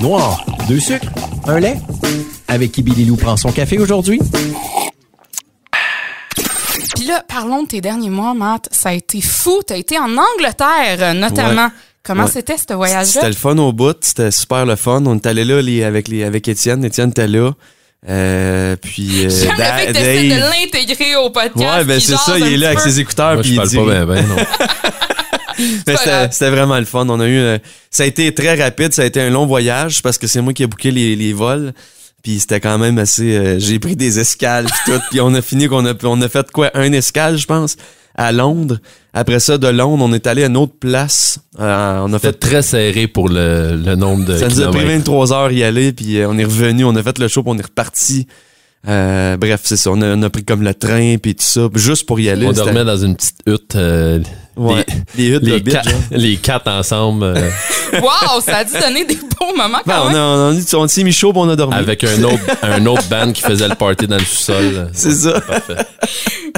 Noir, 0.00 0.44
deux 0.68 0.80
sucres, 0.80 1.08
un 1.46 1.58
lait. 1.60 1.76
Avec 2.48 2.72
qui 2.72 2.82
Billy 2.82 3.04
Lou 3.04 3.16
prend 3.16 3.36
son 3.36 3.50
café 3.52 3.78
aujourd'hui? 3.78 4.20
Puis 6.94 7.04
là, 7.06 7.24
parlons 7.26 7.62
de 7.62 7.68
tes 7.68 7.80
derniers 7.80 8.10
mois, 8.10 8.34
Matt. 8.34 8.68
Ça 8.70 8.90
a 8.90 8.92
été 8.92 9.20
fou. 9.20 9.60
T'as 9.66 9.76
été 9.76 9.98
en 9.98 10.10
Angleterre, 10.16 11.14
notamment. 11.14 11.64
Ouais. 11.66 11.70
Comment 12.04 12.24
Ouais. 12.24 12.30
c'était 12.30 12.56
ce 12.58 12.74
voyage-là? 12.74 13.04
C'était 13.04 13.28
le 13.28 13.34
fun 13.34 13.56
au 13.58 13.72
bout, 13.72 13.96
c'était 14.00 14.30
super 14.32 14.66
le 14.66 14.74
fun. 14.76 15.02
On 15.06 15.16
est 15.16 15.26
allé 15.26 15.44
là 15.44 15.62
les, 15.62 15.84
avec, 15.84 16.08
les, 16.08 16.24
avec 16.24 16.48
Étienne. 16.48 16.84
Étienne 16.84 17.10
était 17.10 17.28
là. 17.28 17.52
Euh, 18.08 18.74
puis 18.82 19.26
euh, 19.26 19.30
J'aime 19.30 19.52
le 19.52 19.58
Da- 19.58 19.72
fait 19.76 19.86
que 19.86 19.92
t'essaies 19.92 20.28
Dave. 20.28 20.38
de 20.38 20.44
l'intégrer 20.44 21.16
au 21.16 21.30
podcast. 21.30 21.56
Ouais, 21.78 21.84
ben 21.84 22.00
c'est 22.00 22.16
ça, 22.16 22.32
un 22.34 22.38
il 22.38 22.52
est 22.54 22.56
là 22.56 22.68
avec 22.68 22.80
peu. 22.80 22.90
ses 22.90 22.98
écouteurs. 23.00 23.34
Moi, 23.34 23.42
puis 23.42 23.50
je 23.50 23.54
il 23.54 23.56
parle 23.56 23.68
dit- 23.68 23.76
pas 23.76 23.84
bien, 23.84 24.06
ben, 24.06 24.26
non. 24.26 24.36
Mais 25.86 25.96
c'était 26.30 26.50
vraiment 26.50 26.78
le 26.78 26.84
fun. 26.84 27.06
On 27.08 27.20
a 27.20 27.26
eu, 27.26 27.38
euh, 27.38 27.58
ça 27.90 28.02
a 28.02 28.06
été 28.06 28.34
très 28.34 28.60
rapide, 28.60 28.92
ça 28.92 29.02
a 29.02 29.04
été 29.04 29.20
un 29.20 29.30
long 29.30 29.46
voyage 29.46 30.02
parce 30.02 30.18
que 30.18 30.26
c'est 30.26 30.40
moi 30.40 30.52
qui 30.52 30.62
ai 30.62 30.66
booké 30.66 30.90
les, 30.90 31.14
les 31.14 31.32
vols. 31.32 31.72
Puis 32.24 32.40
c'était 32.40 32.60
quand 32.60 32.78
même 32.78 32.98
assez. 32.98 33.36
euh, 33.36 33.58
J'ai 33.58 33.78
pris 33.78 33.94
des 33.94 34.18
escales 34.18 34.64
puis 34.66 34.92
tout. 34.94 35.00
Puis 35.10 35.20
on 35.20 35.34
a 35.34 35.42
fini 35.42 35.68
qu'on 35.68 35.84
a, 35.86 35.92
on 36.04 36.20
a 36.22 36.28
fait 36.28 36.50
quoi, 36.50 36.70
un 36.74 36.92
escale, 36.92 37.36
je 37.36 37.46
pense, 37.46 37.76
à 38.14 38.32
Londres. 38.32 38.78
Après 39.14 39.40
ça, 39.40 39.58
de 39.58 39.68
Londres, 39.68 40.04
on 40.06 40.12
est 40.12 40.26
allé 40.26 40.44
à 40.44 40.46
une 40.46 40.56
autre 40.56 40.74
place. 40.78 41.38
Euh, 41.60 42.00
on 42.04 42.12
a 42.12 42.18
C'était 42.18 42.28
fait. 42.28 42.38
très 42.38 42.62
serré 42.62 43.06
pour 43.06 43.28
le, 43.28 43.76
le 43.76 43.94
nombre 43.94 44.24
de 44.24 44.36
Ça 44.36 44.48
nous 44.48 44.60
a 44.60 44.64
pris 44.68 44.78
kilomètres. 44.80 44.98
23 45.10 45.32
heures 45.32 45.52
y 45.52 45.62
aller, 45.62 45.92
puis 45.92 46.18
euh, 46.18 46.28
on 46.28 46.38
est 46.38 46.44
revenu, 46.44 46.84
on 46.84 46.94
a 46.96 47.02
fait 47.02 47.18
le 47.18 47.28
show, 47.28 47.42
puis 47.42 47.52
on 47.54 47.58
est 47.58 47.62
reparti. 47.66 48.26
Euh, 48.88 49.36
bref, 49.36 49.60
c'est 49.64 49.76
ça. 49.76 49.90
On 49.92 50.00
a, 50.02 50.16
on 50.16 50.22
a 50.22 50.30
pris 50.30 50.44
comme 50.44 50.62
le 50.62 50.74
train, 50.74 51.16
puis 51.22 51.34
tout 51.34 51.44
ça, 51.44 51.68
juste 51.74 52.04
pour 52.06 52.18
y 52.20 52.28
aller. 52.28 52.46
On 52.46 52.52
dormait 52.52 52.84
dans 52.84 52.96
une 52.96 53.14
petite 53.16 53.36
hutte. 53.46 53.76
euh, 53.76 54.18
Ouais, 54.56 54.84
les 55.16 55.38
les, 55.38 55.70
genre. 55.70 55.82
les 56.10 56.36
quatre 56.36 56.68
ensemble 56.68 57.24
euh, 57.24 57.50
Wow, 58.00 58.40
ça 58.44 58.58
a 58.58 58.64
dû 58.64 58.72
donner 58.78 59.04
des 59.04 59.16
beaux 59.16 59.56
moments 59.56 59.78
Ben, 59.86 59.94
quand 59.94 60.02
on, 60.02 60.08
même. 60.08 60.16
a, 60.16 60.20
on, 60.20 60.58
a, 60.58 60.76
on 60.84 60.88
s'est 60.88 61.04
mis 61.04 61.12
chaud, 61.12 61.32
on 61.34 61.48
a 61.48 61.56
dormi. 61.56 61.74
avec 61.74 62.04
un 62.04 62.22
autre, 62.22 62.42
un 62.62 62.84
autre 62.86 63.08
band 63.08 63.32
qui 63.32 63.40
faisait 63.42 63.68
le 63.68 63.74
party 63.74 64.06
dans 64.06 64.16
le 64.18 64.24
sous-sol. 64.24 64.90
C'est 64.92 65.12
ça. 65.14 65.40
Parfait. 65.40 65.76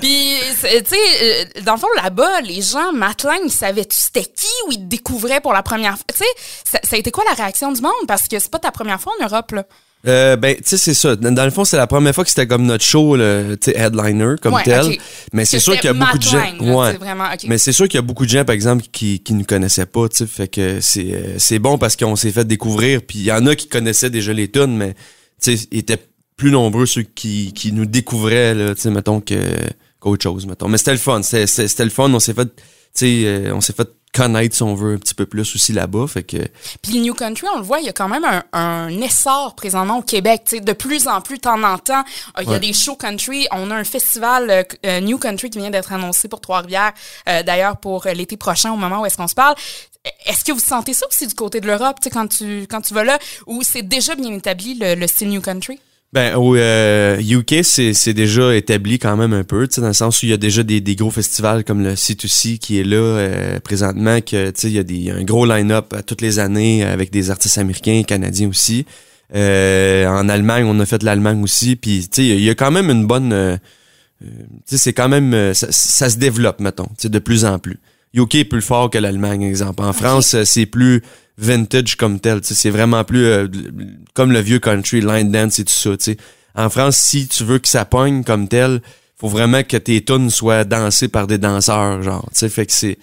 Puis, 0.01 0.35
tu 0.61 0.67
sais, 0.67 0.97
euh, 1.23 1.45
dans 1.63 1.75
le 1.75 1.79
fond, 1.79 1.87
là-bas, 2.03 2.41
les 2.43 2.63
gens, 2.63 2.93
Matlang, 2.93 3.39
ils 3.45 3.51
savaient-tu 3.51 3.97
c'était 3.97 4.25
qui 4.25 4.47
ou 4.67 4.73
ils 4.73 4.79
te 4.79 4.83
découvraient 4.85 5.41
pour 5.41 5.53
la 5.53 5.63
première 5.63 5.95
fois? 5.95 6.05
Tu 6.13 6.19
sais, 6.19 6.31
ça, 6.65 6.79
ça 6.83 6.97
a 6.97 6.99
été 6.99 7.11
quoi 7.11 7.25
la 7.29 7.35
réaction 7.35 7.71
du 7.73 7.81
monde? 7.81 7.93
Parce 8.09 8.27
que 8.29 8.39
c'est 8.39 8.51
pas 8.51 8.59
ta 8.59 8.71
première 8.73 9.01
fois 9.01 9.13
en 9.21 9.25
Europe, 9.25 9.53
là. 9.53 9.65
Euh, 10.07 10.37
ben, 10.37 10.57
tu 10.57 10.63
sais, 10.65 10.77
c'est 10.77 10.95
ça. 10.95 11.17
Dans, 11.17 11.45
le 11.45 11.51
fond, 11.51 11.65
c'est 11.65 11.77
la 11.77 11.87
première 11.87 12.15
fois 12.15 12.25
que 12.25 12.31
c'était 12.31 12.47
comme 12.47 12.67
notre 12.67 12.85
show, 12.85 13.17
le, 13.17 13.57
tu 13.61 13.71
sais, 13.71 13.79
headliner, 13.79 14.35
comme 14.41 14.55
Ouais, 14.55 14.63
tel. 14.63 14.99
Mais 15.33 15.45
c'est 15.45 15.59
sûr 15.59 15.75
qu'il 15.77 15.87
y 15.87 15.89
a 15.89 15.93
beaucoup 15.95 16.19
de 16.19 16.23
gens. 16.23 16.45
Là, 16.61 16.77
ouais. 16.77 16.97
vraiment. 16.99 17.25
Mais 17.47 17.59
c'est 17.59 17.73
sûr 17.73 17.89
qu'il 17.89 17.97
y 17.97 17.99
a 17.99 18.03
beaucoup 18.03 18.27
de 18.27 18.31
gens, 18.31 18.45
par 18.45 18.55
exemple, 18.55 18.85
qui, 18.93 19.21
qui 19.21 19.33
nous 19.33 19.45
connaissaient 19.45 19.87
pas, 19.87 20.09
tu 20.09 20.19
sais. 20.19 20.27
Fait 20.27 20.49
que 20.49 20.81
c'est, 20.81 21.13
euh, 21.13 21.35
c'est 21.39 21.59
bon 21.59 21.79
parce 21.79 21.97
qu'on 21.97 22.17
s'est 22.17 22.33
fait 22.33 22.45
découvrir. 22.45 23.01
Puis 23.03 23.21
il 23.21 23.25
y 23.25 23.33
en 23.33 23.47
a 23.47 23.55
qui 23.55 23.69
connaissaient 23.69 24.11
déjà 24.11 24.33
les 24.33 24.51
tunes, 24.51 24.77
mais, 24.77 24.95
tu 25.43 25.57
sais, 25.57 25.67
ils 25.71 25.79
étaient 25.79 26.05
plus 26.37 26.51
nombreux 26.51 26.87
ceux 26.87 27.03
qui, 27.03 27.53
qui 27.55 27.73
nous 27.73 27.87
découvraient, 27.87 28.75
tu 28.75 28.83
sais, 28.83 28.91
mettons, 28.91 29.23
qu'autre 29.23 30.23
chose, 30.23 30.47
mettons. 30.47 30.69
Mais 30.69 30.79
c'était 30.79 30.93
le 30.93 30.99
fun. 30.99 31.23
C'était 31.23 31.85
le 31.85 31.91
fun. 31.91 32.13
On 32.13 32.21
s'est 32.21 32.35
fait, 32.35 32.47
tu 32.47 32.53
sais, 32.93 33.23
euh, 33.25 33.55
on 33.55 33.63
s'est 33.63 33.73
fait 33.73 33.89
connaître, 34.15 34.55
si 34.55 34.63
on 34.63 34.75
veut, 34.75 34.95
un 34.95 34.99
petit 34.99 35.15
peu 35.15 35.27
plus 35.27 35.55
aussi 35.55 35.73
là-bas. 35.73 36.07
Fait 36.07 36.23
que, 36.23 36.37
Puis 36.83 36.93
le 36.93 37.01
New 37.01 37.15
Country, 37.15 37.47
on 37.55 37.59
le 37.59 37.65
voit, 37.65 37.81
il 37.81 37.87
y 37.87 37.89
a 37.89 37.93
quand 37.93 38.09
même 38.09 38.25
un, 38.25 38.45
un 38.53 38.89
essor 39.01 39.55
présentement 39.55 39.99
au 39.99 40.03
Québec. 40.03 40.43
De 40.63 40.73
plus 40.73 41.09
en 41.09 41.21
plus, 41.21 41.39
temps 41.39 41.63
en 41.63 41.79
temps, 41.79 42.05
euh, 42.39 42.43
il 42.43 42.51
y 42.51 42.55
a 42.55 42.59
des 42.59 42.73
shows 42.73 42.97
country. 42.97 43.47
On 43.51 43.71
a 43.71 43.75
un 43.75 43.85
festival 43.85 44.51
euh, 44.51 44.63
euh, 44.87 45.01
New 45.01 45.19
Country 45.19 45.51
qui 45.51 45.59
vient 45.59 45.71
d'être 45.71 45.93
annoncé 45.93 46.29
pour 46.29 46.41
Trois-Rivières, 46.41 46.93
euh, 47.29 47.43
d'ailleurs 47.43 47.77
pour 47.77 48.07
l'été 48.07 48.37
prochain, 48.37 48.73
au 48.73 48.77
moment 48.77 49.01
où 49.01 49.07
est-ce 49.07 49.17
qu'on 49.17 49.29
se 49.29 49.35
parle. 49.35 49.55
Est-ce 50.27 50.45
que 50.45 50.53
vous 50.53 50.61
sentez 50.61 50.93
ça 50.93 51.07
aussi 51.09 51.27
du 51.27 51.35
côté 51.35 51.61
de 51.61 51.67
l'Europe, 51.67 51.97
quand 52.13 52.29
tu, 52.29 52.67
quand 52.71 52.83
tu 52.83 52.93
vas 52.93 53.05
là, 53.05 53.19
ou 53.47 53.63
c'est 53.63 53.83
déjà 53.83 54.15
bien 54.15 54.33
établi 54.33 54.75
le, 54.75 54.95
le 54.95 55.07
style 55.07 55.31
New 55.31 55.41
Country? 55.41 55.81
Ben, 56.15 56.37
au 56.37 56.55
euh, 56.55 57.21
UK, 57.21 57.65
c'est 57.65 58.15
déjà 58.15 58.55
établi 58.55 59.01
quand 59.01 59.17
même 59.17 59.33
un 59.33 59.43
peu, 59.43 59.67
dans 59.79 59.89
le 59.89 59.93
sens 59.93 60.23
où 60.23 60.27
il 60.27 60.29
y 60.29 60.33
a 60.33 60.37
déjà 60.37 60.63
des, 60.63 60.81
des 60.81 60.95
gros 60.95 61.11
festivals 61.11 61.65
comme 61.65 61.83
le 61.83 61.95
C2C 61.95 62.59
qui 62.59 62.79
est 62.79 62.85
là 62.85 62.99
euh, 62.99 63.59
présentement, 63.59 64.21
que, 64.21 64.51
tu 64.51 64.61
sais, 64.61 64.69
il 64.69 64.75
y 64.75 64.79
a 64.79 64.85
des, 64.85 65.11
un 65.11 65.25
gros 65.25 65.45
line-up 65.45 65.93
toutes 66.07 66.21
les 66.21 66.39
années 66.39 66.85
avec 66.85 67.11
des 67.11 67.33
artistes 67.33 67.59
américains, 67.59 68.05
canadiens 68.05 68.49
aussi. 68.49 68.87
Euh, 69.35 70.07
en 70.07 70.29
Allemagne, 70.29 70.65
on 70.69 70.79
a 70.79 70.87
fait 70.87 71.03
l'Allemagne 71.03 71.43
aussi, 71.43 71.75
puis, 71.75 72.09
il 72.19 72.41
y 72.45 72.51
a 72.51 72.55
quand 72.55 72.71
même 72.71 72.91
une 72.91 73.09
bonne... 73.09 73.33
euh, 73.33 73.57
euh, 74.23 74.29
c'est 74.67 74.93
quand 74.93 75.09
même... 75.09 75.35
euh, 75.35 75.53
ça, 75.53 75.67
ça 75.73 76.09
se 76.09 76.19
développe, 76.19 76.61
mettons, 76.61 76.87
de 77.03 77.19
plus 77.19 77.45
en 77.45 77.59
plus. 77.59 77.81
UK 78.15 78.35
est 78.37 78.45
plus 78.45 78.63
fort 78.63 78.91
que 78.91 78.99
l'Allemagne, 78.99 79.43
exemple. 79.43 79.83
En 79.83 79.93
France, 79.93 80.35
euh, 80.35 80.45
c'est 80.45 80.67
plus 80.67 81.03
vintage 81.37 81.97
comme 81.97 82.21
tel. 82.21 82.41
C'est 82.43 82.71
vraiment 82.71 83.05
plus 83.05 83.27
euh, 83.27 83.49
comme 84.15 84.31
le 84.33 84.41
vieux 84.41 84.61
country, 84.61 85.01
line 85.01 85.31
dance 85.33 85.59
et 85.59 85.65
tout 85.65 85.73
ça. 85.73 85.91
En 86.57 86.71
France, 86.71 86.97
si 86.97 87.27
tu 87.27 87.43
veux 87.45 87.59
que 87.59 87.67
ça 87.69 87.85
pogne 87.85 88.23
comme 88.23 88.47
tel, 88.49 88.81
faut 89.19 89.29
vraiment 89.29 89.63
que 89.65 89.77
tes 89.77 90.05
tunes 90.05 90.31
soient 90.31 90.65
dansées 90.65 91.09
par 91.09 91.27
des 91.27 91.39
danseurs, 91.39 92.03
genre. 92.03 92.25
Fait 92.33 92.67
que 92.67 92.73
c'est. 92.73 92.99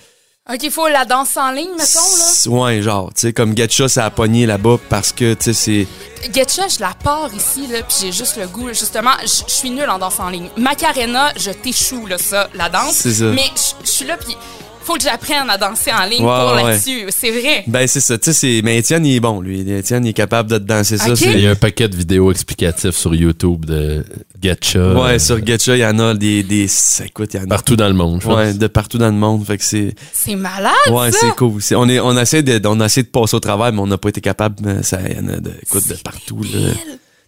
OK, 0.52 0.60
il 0.64 0.72
faut 0.72 0.88
la 0.88 1.06
danse 1.06 1.38
en 1.38 1.52
ligne, 1.52 1.70
mettons, 1.78 2.00
là. 2.18 2.52
Ouais, 2.52 2.82
genre, 2.82 3.14
tu 3.14 3.22
sais, 3.22 3.34
comme 3.34 3.56
Getcha, 3.56 3.88
ça 3.88 4.06
a 4.06 4.10
pogné 4.10 4.46
là-bas 4.46 4.80
parce 4.90 5.12
que, 5.12 5.34
tu 5.36 5.54
sais, 5.54 5.54
c'est. 5.54 6.32
Getcha, 6.34 6.68
je 6.68 6.80
la 6.80 6.94
pars 7.04 7.30
ici, 7.34 7.68
là, 7.68 7.84
puis 7.84 7.96
j'ai 8.02 8.12
juste 8.12 8.38
le 8.38 8.48
goût. 8.48 8.68
Justement, 8.70 9.12
je 9.22 9.44
suis 9.52 9.70
nulle 9.70 9.90
en 9.90 10.00
danse 10.00 10.20
en 10.20 10.30
ligne. 10.30 10.50
Macarena, 10.58 11.32
je 11.38 11.52
t'échoue, 11.52 12.08
là, 12.08 12.18
ça, 12.18 12.50
la 12.56 12.70
danse. 12.70 12.94
C'est 12.96 13.14
ça. 13.14 13.26
Mais 13.26 13.50
je- 13.56 13.86
je 13.86 13.90
suis 13.92 14.06
là, 14.06 14.18
puis 14.18 14.36
faut 14.84 14.96
que 14.96 15.02
j'apprenne 15.04 15.50
à 15.50 15.58
danser 15.58 15.92
en 15.92 16.06
ligne 16.06 16.24
Ouais, 16.24 16.46
pour 16.46 16.54
ouais. 16.56 16.64
là-dessus. 16.72 17.06
C'est 17.10 17.32
vrai. 17.32 17.64
Ben, 17.68 17.88
c'est 17.88 18.00
ça, 18.00 18.18
tu 18.18 18.34
sais. 18.34 18.62
Mais 18.64 18.78
Étienne, 18.78 19.06
il 19.06 19.16
est 19.16 19.20
bon, 19.20 19.42
lui. 19.42 19.62
Étienne, 19.72 20.06
il 20.06 20.10
est 20.10 20.14
capable 20.14 20.50
de 20.50 20.58
te 20.58 20.64
danser 20.64 20.98
ça. 20.98 21.14
Il 21.22 21.40
y 21.40 21.48
a 21.48 21.52
un 21.52 21.56
paquet 21.56 21.88
de 21.88 21.96
vidéos 21.96 22.32
explicatives 22.32 22.92
sur 22.92 23.14
YouTube 23.16 23.66
de 23.66 24.04
Getcha. 24.42 24.94
Ouais, 24.94 25.12
euh, 25.16 25.20
sur 25.20 25.46
Getcha, 25.46 25.76
il 25.76 25.80
y 25.82 25.86
en 25.86 26.00
a 26.00 26.14
des. 26.14 26.44
des 26.44 26.68
écoute, 27.06 27.34
il 27.34 27.38
y 27.38 27.40
en 27.40 27.46
a. 27.46 27.48
Partout 27.48 27.76
dans 27.76 27.88
le 27.88 27.94
monde, 27.94 28.20
je 28.22 28.28
pense. 28.28 28.36
Ouais, 28.36 28.54
de 28.54 28.68
partout 28.68 28.98
dans 28.98 29.08
le 29.10 29.12
monde. 29.14 29.46
Fait 29.46 29.58
que 29.58 29.64
c'est. 29.64 29.94
C'est 30.12 30.36
malade, 30.36 30.72
Ouais, 30.90 31.12
ça. 31.12 31.18
c'est 31.22 31.36
cool. 31.36 31.62
On, 31.76 31.88
est, 31.90 32.00
on, 32.00 32.18
essaie 32.18 32.44
de, 32.44 32.60
on 32.68 32.80
a 32.80 32.86
essayé 32.86 33.04
de 33.04 33.10
passer 33.10 33.36
au 33.36 33.40
travail, 33.40 33.72
mais 33.74 33.80
on 33.82 33.88
n'a 33.88 33.98
pas 33.98 34.10
été 34.10 34.22
capable. 34.22 34.56
mais 34.64 34.84
Ça, 34.84 35.00
il 35.10 35.16
y 35.16 35.20
en 35.20 35.28
a 35.30 35.38
de, 35.38 35.52
écoute, 35.62 35.88
de 35.88 35.96
partout. 35.96 36.42
Là. 36.44 36.70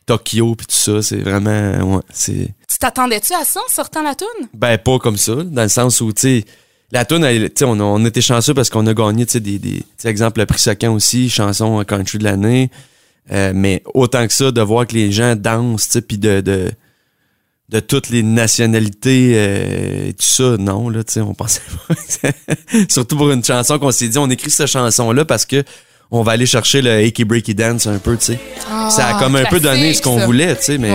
Tokyo 0.05 0.55
puis 0.55 0.65
tout 0.67 0.75
ça, 0.75 1.01
c'est 1.01 1.17
vraiment. 1.21 1.95
Ouais, 1.95 2.01
c'est. 2.11 2.53
Tu 2.69 2.77
t'attendais-tu 2.79 3.33
à 3.33 3.45
ça 3.45 3.59
en 3.61 3.71
sortant 3.71 4.03
la 4.03 4.15
toune? 4.15 4.47
Ben, 4.53 4.77
pas 4.77 4.99
comme 4.99 5.17
ça, 5.17 5.35
dans 5.35 5.61
le 5.63 5.69
sens 5.69 6.01
où, 6.01 6.11
tu 6.11 6.21
sais, 6.21 6.45
la 6.93 7.05
tune, 7.05 7.23
on, 7.63 7.79
a- 7.79 7.83
on 7.83 8.05
était 8.05 8.21
chanceux 8.21 8.53
parce 8.53 8.69
qu'on 8.69 8.85
a 8.87 8.93
gagné, 8.93 9.25
tu 9.25 9.41
des, 9.41 9.59
des 9.59 9.83
exemple, 10.05 10.39
le 10.39 10.45
prix 10.45 10.59
Socan 10.59 10.93
aussi, 10.93 11.29
chanson 11.29 11.79
euh, 11.79 11.83
country 11.83 12.17
de 12.19 12.23
l'année. 12.23 12.69
Euh, 13.31 13.51
mais 13.55 13.81
autant 13.93 14.25
que 14.27 14.33
ça, 14.33 14.51
de 14.51 14.61
voir 14.61 14.85
que 14.85 14.93
les 14.93 15.11
gens 15.11 15.35
dansent, 15.35 15.89
tu 15.89 16.01
puis 16.01 16.17
de, 16.17 16.41
de, 16.41 16.69
de 17.69 17.79
toutes 17.79 18.09
les 18.09 18.21
nationalités 18.21 19.31
euh, 19.35 20.09
et 20.09 20.13
tout 20.13 20.25
ça, 20.25 20.57
non, 20.59 20.89
là, 20.89 21.03
tu 21.03 21.13
sais, 21.13 21.21
on 21.21 21.33
pensait 21.33 21.61
pas. 21.87 22.29
Surtout 22.89 23.15
pour 23.17 23.31
une 23.31 23.43
chanson 23.43 23.79
qu'on 23.79 23.91
s'est 23.91 24.09
dit, 24.09 24.17
on 24.17 24.29
écrit 24.29 24.51
cette 24.51 24.67
chanson-là 24.67 25.25
parce 25.25 25.45
que 25.45 25.63
on 26.11 26.21
va 26.21 26.33
aller 26.33 26.45
chercher 26.45 26.81
le 26.83 26.91
Achy 26.91 27.23
Breaky 27.23 27.55
Dance 27.55 27.87
un 27.87 27.97
peu, 27.97 28.15
tu 28.17 28.25
sais. 28.25 28.39
ça 28.91 29.07
a 29.07 29.15
Ah, 29.15 29.19
comme 29.19 29.35
un 29.35 29.45
peu 29.45 29.59
donné 29.59 29.93
ce 29.95 30.01
qu'on 30.01 30.19
voulait, 30.25 30.55
tu 30.57 30.63
sais, 30.63 30.77
mais. 30.77 30.91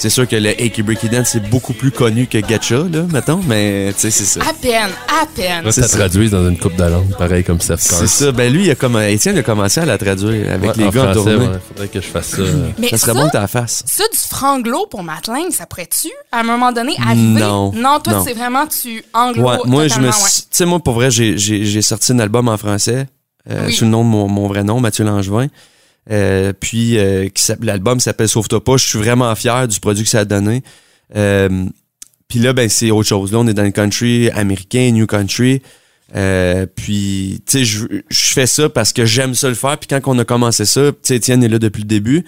C'est 0.00 0.10
sûr 0.10 0.26
que 0.28 0.36
le 0.36 0.50
Achy 0.50 0.82
Breaky 0.82 1.08
Dance 1.08 1.30
c'est 1.32 1.48
beaucoup 1.50 1.72
plus 1.72 1.90
connu 1.90 2.26
que 2.26 2.38
Gacha, 2.38 2.76
là, 2.76 3.02
mettons, 3.12 3.40
mais 3.46 3.92
tu 3.94 4.00
sais, 4.00 4.10
c'est 4.10 4.24
ça. 4.24 4.40
À 4.48 4.52
peine, 4.52 4.90
à 5.08 5.26
peine. 5.26 5.70
Ça 5.72 5.88
ça. 5.88 5.96
traduise 5.98 6.30
dans 6.32 6.48
une 6.48 6.58
coupe 6.58 6.76
de 6.76 6.84
langue, 6.84 7.14
pareil 7.16 7.44
comme 7.44 7.60
Seth 7.60 7.80
C'est 7.80 8.06
ça. 8.06 8.32
Ben 8.32 8.52
lui, 8.52 8.64
il 8.66 8.70
a 8.70 8.74
comme, 8.74 8.96
Étienne 9.00 9.36
a 9.38 9.42
commencé 9.42 9.80
à 9.80 9.84
la 9.86 9.98
traduire 9.98 10.52
avec 10.52 10.70
Ouais, 10.70 10.76
les 10.76 10.84
en 10.84 10.90
gars 10.90 11.00
en 11.10 11.12
français, 11.12 11.30
tournée. 11.34 11.48
ouais, 11.48 11.58
faudrait 11.68 11.88
que 11.88 12.00
je 12.00 12.06
fasse 12.06 12.26
ça. 12.28 12.42
Mais 12.78 12.88
Ça 12.88 12.98
ça, 12.98 13.06
serait 13.06 13.14
bon 13.20 13.26
que 13.28 13.32
t'en 13.32 13.46
fasses. 13.46 13.82
ça, 13.86 14.04
du 14.12 14.18
franglo 14.18 14.86
pour 14.90 15.02
Matling, 15.02 15.50
ça 15.50 15.66
pourrait-tu, 15.66 16.08
à 16.32 16.40
un 16.40 16.42
moment 16.44 16.72
donné, 16.72 16.94
arriver? 17.00 17.40
Non. 17.40 17.72
Non, 17.74 18.00
toi, 18.02 18.22
c'est 18.26 18.34
vraiment, 18.34 18.66
tu 18.66 19.02
anglo 19.14 19.42
Ouais, 19.48 19.56
moi, 19.64 19.88
je 19.88 19.98
me 20.00 20.08
Tu 20.10 20.42
sais, 20.50 20.64
moi, 20.64 20.78
pour 20.80 20.94
vrai, 20.94 21.10
j'ai- 21.10 21.36
j'ai 21.38 21.64
j'ai 21.64 21.82
sorti 21.82 22.12
un 22.12 22.18
album 22.18 22.48
en 22.48 22.56
français 22.56 23.06
euh, 23.50 23.64
Oui. 23.66 23.72
sous 23.72 23.84
le 23.84 23.90
nom 23.90 24.04
de 24.04 24.08
mon, 24.08 24.28
mon 24.28 24.46
vrai 24.48 24.62
nom, 24.64 24.80
Mathieu 24.80 25.04
Langevin. 25.04 25.46
Euh, 26.10 26.52
puis, 26.58 26.98
euh, 26.98 27.28
l'album 27.60 28.00
s'appelle 28.00 28.28
Sauve-toi 28.28 28.62
pas. 28.64 28.76
Je 28.76 28.86
suis 28.86 28.98
vraiment 28.98 29.34
fier 29.34 29.68
du 29.68 29.78
produit 29.80 30.04
que 30.04 30.10
ça 30.10 30.20
a 30.20 30.24
donné. 30.24 30.62
Euh, 31.16 31.66
puis 32.28 32.38
là, 32.38 32.52
ben, 32.52 32.68
c'est 32.68 32.90
autre 32.90 33.08
chose. 33.08 33.32
Là, 33.32 33.38
on 33.38 33.46
est 33.46 33.54
dans 33.54 33.62
le 33.62 33.70
country 33.70 34.30
américain, 34.30 34.90
new 34.92 35.06
country. 35.06 35.62
Euh, 36.14 36.66
puis, 36.66 37.42
tu 37.46 37.58
sais, 37.58 37.64
je 37.64 37.86
je 38.08 38.32
fais 38.32 38.46
ça 38.46 38.68
parce 38.68 38.92
que 38.92 39.04
j'aime 39.04 39.34
ça 39.34 39.48
le 39.48 39.54
faire. 39.54 39.78
Puis 39.78 39.88
quand 39.88 40.00
on 40.06 40.18
a 40.18 40.24
commencé 40.24 40.64
ça, 40.64 40.92
tu 40.92 40.98
sais, 41.02 41.16
Étienne 41.16 41.42
est 41.42 41.48
là 41.48 41.58
depuis 41.58 41.82
le 41.82 41.88
début. 41.88 42.24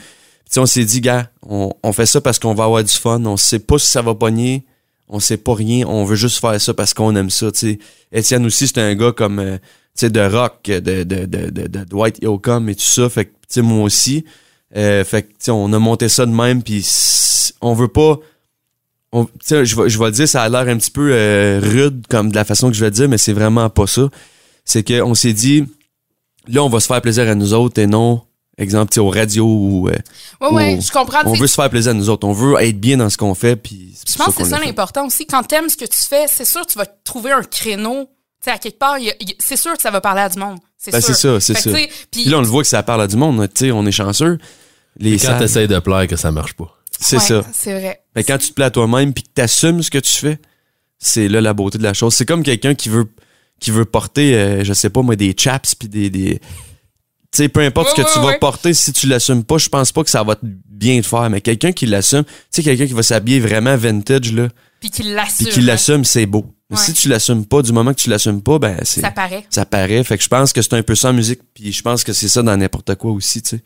Puis 0.51 0.59
on 0.59 0.67
s'est 0.67 0.85
dit, 0.85 1.01
gars, 1.01 1.31
on, 1.47 1.73
on 1.83 1.93
fait 1.93 2.07
ça 2.07 2.21
parce 2.21 2.39
qu'on 2.39 2.55
va 2.55 2.65
avoir 2.65 2.83
du 2.83 2.93
fun. 2.93 3.25
On 3.25 3.37
sait 3.37 3.59
pas 3.59 3.79
si 3.79 3.87
ça 3.87 4.03
va 4.03 4.15
pogner. 4.15 4.65
On 5.09 5.21
sait 5.21 5.37
pas 5.37 5.55
rien. 5.55 5.87
On 5.87 6.05
veut 6.05 6.17
juste 6.17 6.41
faire 6.41 6.61
ça 6.61 6.75
parce 6.75 6.95
qu'on 6.95 7.15
aime 7.17 7.31
ça, 7.31 7.51
tu 7.53 7.59
sais. 7.59 7.79
Étienne 8.13 8.45
aussi, 8.47 8.69
c'est 8.69 8.79
un 8.79 8.95
gars 8.95 9.13
comme, 9.13 9.39
euh, 9.39 9.57
tu 9.57 10.07
sais, 10.07 10.11
de 10.11 10.21
rock, 10.21 10.63
de, 10.65 10.81
de, 10.81 11.03
de, 11.05 11.51
de, 11.51 11.67
de 11.67 11.85
Dwight 11.85 12.23
Yoakam 12.23 12.69
et 12.69 12.75
tout 12.75 12.83
ça. 12.83 13.09
Fait 13.09 13.27
que, 13.27 13.31
sais, 13.55 13.63
moi 13.63 13.85
aussi. 13.85 14.25
Euh, 14.77 15.05
fait 15.05 15.23
que, 15.23 15.29
tu 15.29 15.35
sais, 15.41 15.51
on 15.51 15.73
a 15.73 15.79
monté 15.79 16.09
ça 16.09 16.27
de 16.27 16.31
même. 16.33 16.63
Puis 16.63 16.87
on 17.61 17.75
veut 17.75 17.89
pas 17.89 18.19
on- 19.13 19.25
tu 19.25 19.31
sais, 19.43 19.65
je 19.65 19.75
vais, 19.77 19.89
je 19.89 19.99
vais 19.99 20.05
le 20.07 20.11
dire, 20.13 20.29
ça 20.29 20.43
a 20.43 20.49
l'air 20.49 20.61
un 20.69 20.77
petit 20.77 20.91
peu 20.93 21.11
euh, 21.13 21.61
rude 21.63 22.07
comme 22.09 22.31
de 22.31 22.37
la 22.37 22.45
façon 22.45 22.69
que 22.69 22.75
je 22.75 22.81
vais 22.81 22.87
le 22.87 22.93
dire, 22.95 23.09
mais 23.09 23.19
c'est 23.19 23.33
vraiment 23.33 23.69
pas 23.69 23.87
ça. 23.89 24.09
C'est 24.65 24.87
qu'on 24.87 25.15
s'est 25.15 25.33
dit, 25.33 25.65
là, 26.47 26.63
on 26.63 26.69
va 26.69 26.79
se 26.81 26.87
faire 26.87 27.03
plaisir 27.03 27.29
à 27.29 27.35
nous 27.35 27.53
autres 27.53 27.81
et 27.81 27.89
non, 27.89 28.23
exemple, 28.57 28.99
aux 29.01 29.11
radios 29.11 29.47
ou 29.47 29.89
euh, 29.89 29.97
Ouais, 30.41 30.53
ouais, 30.53 30.81
je 30.81 30.93
comprends. 30.93 31.23
on 31.25 31.33
veut 31.33 31.49
se 31.49 31.55
faire 31.57 31.69
plaisir 31.71 31.91
à 31.91 31.95
nous 31.95 32.09
autres. 32.09 32.25
On 32.27 32.33
veut 32.33 32.55
être 32.63 32.79
bien 32.79 32.99
dans 32.99 33.11
ce 33.11 33.17
qu'on 33.17 33.35
fait. 33.35 33.57
Puis 33.57 33.97
Je 34.09 34.15
pense 34.17 34.35
que 34.37 34.45
c'est 34.45 34.51
ça 34.51 34.61
l'important 34.61 35.07
aussi. 35.07 35.27
Quand 35.27 35.43
t'aimes 35.43 35.69
ce 35.69 35.77
que 35.77 35.87
tu 35.87 36.03
fais, 36.09 36.27
c'est 36.29 36.45
sûr 36.45 36.65
que 36.65 36.71
tu 36.71 36.79
vas 36.79 36.87
trouver 36.87 37.33
un 37.33 37.43
créneau. 37.43 38.05
Tu 38.05 38.45
sais, 38.45 38.51
à 38.53 38.59
quelque 38.59 38.79
part, 38.79 38.97
c'est 39.41 39.57
sûr 39.57 39.75
que 39.75 39.83
ça 39.83 39.91
va 39.91 40.01
parler 40.01 40.21
à 40.23 40.29
du 40.29 40.39
monde. 40.39 40.59
C'est 40.83 40.93
Ben, 40.93 41.01
sûr. 41.03 41.15
ça, 41.15 41.41
c'est 41.41 41.55
ça. 41.55 41.71
Puis, 42.11 42.25
là, 42.25 42.39
on 42.39 42.41
le 42.41 42.47
voit 42.47 42.63
que 42.63 42.69
ça 42.69 42.83
parle 42.83 43.03
à 43.03 43.07
du 43.07 43.17
monde. 43.17 43.47
Tu 43.55 43.67
sais, 43.67 43.71
on 43.71 43.85
est 43.87 43.93
chanceux. 43.93 44.39
Les 44.99 45.13
Quand 45.19 45.27
salles, 45.27 45.39
t'essayes 45.41 45.69
de 45.69 45.79
plaire, 45.79 46.07
que 46.07 46.17
ça 46.17 46.31
marche 46.33 46.55
pas. 46.55 46.75
c'est 46.99 47.17
ouais, 47.19 47.23
ça. 47.23 47.45
C'est 47.53 47.79
vrai. 47.79 48.01
Mais 48.17 48.25
quand 48.25 48.39
tu 48.39 48.49
te 48.49 48.55
plais 48.55 48.65
à 48.65 48.71
toi-même 48.71 49.13
puis 49.13 49.23
que 49.25 49.29
tu 49.35 49.43
assumes 49.43 49.83
ce 49.83 49.91
que 49.91 49.99
tu 49.99 50.11
fais, 50.11 50.39
c'est 50.99 51.29
là 51.29 51.41
la 51.43 51.53
beauté 51.53 51.77
de 51.77 51.83
la 51.83 51.93
chose. 51.93 52.15
C'est 52.15 52.25
comme 52.25 52.43
quelqu'un 52.43 52.75
qui 52.75 52.89
veut 52.89 53.07
qui 53.61 53.71
veut 53.71 53.85
porter, 53.85 54.35
euh, 54.35 54.65
je 54.65 54.73
sais 54.73 54.89
pas 54.89 55.03
moi, 55.03 55.17
des 55.17 55.35
chaps 55.39 55.75
puis 55.75 55.89
des. 55.89 56.09
des... 56.09 56.39
Tu 57.33 57.43
sais, 57.45 57.49
peu 57.51 57.61
importe 57.61 57.89
Ouais, 57.89 57.93
ce 57.97 58.01
que 58.03 58.07
ouais, 58.07 58.13
tu 58.15 58.19
vas 58.21 58.27
ouais. 58.29 58.39
porter, 58.39 58.73
si 58.75 58.93
tu 58.95 59.07
l'assumes 59.07 59.45
pas, 59.45 59.59
je 59.59 59.69
pense 59.69 59.93
pas 59.93 60.03
que 60.03 60.09
ça 60.11 60.23
va 60.25 60.35
te 60.35 60.41
bien 60.45 61.01
te 61.03 61.07
faire. 61.07 61.29
Mais 61.29 61.43
quelqu'un 61.43 61.73
qui 61.73 61.85
l'assume, 61.87 62.25
tu 62.25 62.31
sais, 62.51 62.63
quelqu'un 62.63 62.87
qui 62.87 62.95
va 62.95 63.03
s'habiller 63.03 63.39
vraiment 63.39 63.77
vintage, 63.77 64.33
là, 64.33 64.49
Puis 64.81 64.91
qu'il 64.91 65.13
l'assume. 65.15 65.47
puis 65.47 65.55
qui 65.55 65.61
l'assume, 65.61 66.05
c'est 66.07 66.25
beau. 66.27 66.47
Mais 66.71 66.77
Ouais. 66.77 66.83
si 66.85 66.93
tu 66.93 67.09
l'assumes 67.09 67.45
pas, 67.47 67.63
du 67.63 67.73
moment 67.73 67.93
que 67.93 67.99
tu 68.01 68.09
l'assumes 68.11 68.43
pas, 68.43 68.59
ben 68.61 68.77
c'est. 68.85 69.01
Ça 69.01 69.11
paraît. 69.11 69.45
ça 69.51 69.65
paraît. 69.67 70.05
Fait 70.05 70.17
que 70.17 70.23
je 70.23 70.29
pense 70.29 70.53
que 70.53 70.63
c'est 70.63 70.75
un 70.75 70.83
peu 70.83 70.95
ça 70.95 71.09
en 71.11 71.13
musique, 71.13 71.41
puis 71.55 71.73
je 71.73 71.83
pense 71.83 72.05
que 72.05 72.13
c'est 72.13 72.29
ça 72.29 72.43
dans 72.43 72.57
n'importe 72.57 72.95
quoi 72.95 73.11
aussi, 73.11 73.43
tu 73.43 73.57
sais. 73.57 73.63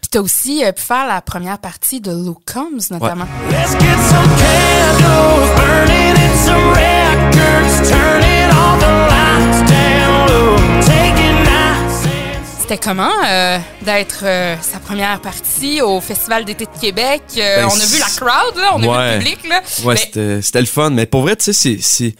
Puis 0.00 0.08
t'as 0.10 0.20
aussi 0.20 0.64
euh, 0.64 0.70
pu 0.72 0.82
faire 0.82 1.06
la 1.06 1.20
première 1.20 1.58
partie 1.58 2.00
de 2.00 2.10
Luke 2.12 2.44
Combs, 2.52 2.90
notamment. 2.90 3.26
Let's 3.50 3.72
get 3.72 3.96
some 4.08 4.28
candles 4.38 5.50
burning 5.56 6.14
and 6.16 6.36
some 6.44 6.68
records, 6.70 7.88
turning 7.88 8.50
all 8.50 8.78
the 8.78 9.10
lights 9.10 9.70
down 9.70 10.28
low, 10.28 10.56
taking 10.82 11.42
nights 11.44 12.06
and 12.06 12.60
C'était 12.60 12.78
comment 12.78 13.10
euh, 13.26 13.58
d'être 13.82 14.20
euh, 14.24 14.56
sa 14.62 14.78
première 14.78 15.20
partie 15.20 15.80
au 15.80 16.00
Festival 16.00 16.44
d'été 16.44 16.66
de 16.66 16.80
Québec? 16.80 17.22
Euh, 17.38 17.56
Ben, 17.62 17.66
on 17.66 17.80
a 17.80 17.84
vu 17.86 17.98
la 17.98 18.06
crowd, 18.06 18.56
là, 18.56 18.70
on 18.74 18.92
a 18.92 19.08
vu 19.12 19.18
le 19.18 19.18
public. 19.24 19.48
Là. 19.48 19.62
Ouais, 19.84 19.94
Mais- 20.14 20.42
c'était 20.42 20.60
le 20.60 20.66
fun. 20.66 20.90
Mais 20.90 21.06
pour 21.06 21.22
vrai, 21.22 21.36
tu 21.36 21.52
sais, 21.52 21.78
c'est- 21.80 22.14